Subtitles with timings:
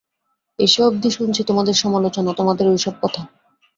[0.59, 3.21] এসে অবধি শুনছি, তোমাদের সমালোচনা, তোমাদের ঐ-সব কথা।